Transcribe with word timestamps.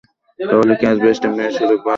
তা 0.39 0.53
হলে 0.59 0.73
ক্যাচ 0.81 0.97
বা 1.03 1.09
স্টাম্পিংয়ের 1.17 1.53
সুযোগ 1.53 1.77
বাড়বে। 1.77 1.89